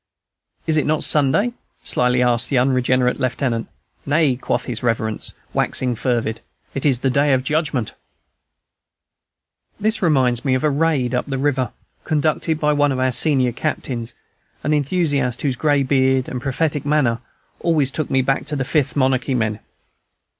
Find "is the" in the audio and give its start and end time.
6.87-7.11